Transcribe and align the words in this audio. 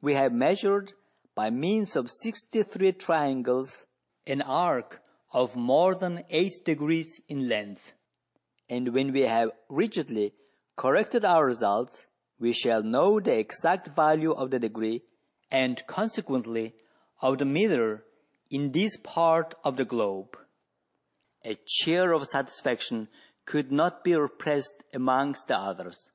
We 0.00 0.14
have 0.14 0.32
measured, 0.32 0.92
by 1.34 1.50
means 1.50 1.96
of 1.96 2.08
sixty 2.08 2.62
three 2.62 2.92
triangles, 2.92 3.84
an 4.28 4.40
arc 4.40 5.02
of 5.32 5.56
more 5.56 5.96
than 5.96 6.22
eight 6.30 6.64
degrees 6.64 7.20
in 7.26 7.48
lenc^th; 7.48 7.90
and 8.68 8.90
when 8.94 9.12
we 9.12 9.22
have 9.22 9.50
rigidly 9.68 10.36
corrected 10.76 11.24
our 11.24 11.44
results, 11.44 12.06
we 12.38 12.52
shall 12.52 12.84
know 12.84 13.18
the 13.18 13.36
exact 13.40 13.88
value 13.88 14.30
of 14.30 14.52
the 14.52 14.60
degree, 14.60 15.02
and 15.50 15.84
consequently 15.88 16.76
of 17.20 17.38
the 17.38 17.44
mHre, 17.44 18.04
in 18.50 18.70
this 18.70 18.96
part 18.98 19.52
of 19.64 19.76
the 19.76 19.84
globe." 19.84 20.38
A 21.44 21.58
cheer 21.66 22.12
of 22.12 22.28
satisfaction 22.28 23.08
could 23.46 23.72
not 23.72 24.04
be 24.04 24.14
repressed 24.14 24.84
amongst 24.94 25.48
the 25.48 25.56
others. 25.58 26.08